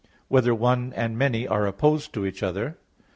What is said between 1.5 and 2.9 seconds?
opposed to each other?